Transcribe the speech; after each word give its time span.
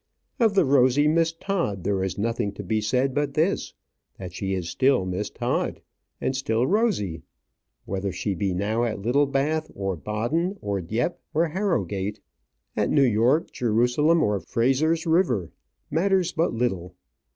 Of 0.39 0.55
the 0.55 0.65
rosy 0.65 1.07
Miss 1.07 1.31
Todd, 1.31 1.83
there 1.83 2.03
is 2.03 2.17
nothing 2.17 2.53
to 2.53 2.63
be 2.63 2.81
said 2.81 3.13
but 3.13 3.35
this, 3.35 3.75
that 4.17 4.33
she 4.33 4.55
is 4.55 4.67
still 4.67 5.05
Miss 5.05 5.29
Todd, 5.29 5.79
and 6.19 6.35
still 6.35 6.65
rosy. 6.65 7.21
Whether 7.85 8.11
she 8.11 8.33
be 8.33 8.55
now 8.55 8.83
at 8.83 8.97
Littlebath, 8.99 9.69
or 9.75 9.95
Baden, 9.95 10.57
or 10.59 10.81
Dieppe, 10.81 11.17
or 11.35 11.49
Harrogate, 11.49 12.19
at 12.75 12.89
New 12.89 13.03
York, 13.03 13.51
Jerusalem, 13.51 14.23
or 14.23 14.39
Frazer's 14.39 15.05
River, 15.05 15.51
matters 15.91 16.31
but 16.31 16.51
little. 16.51 16.95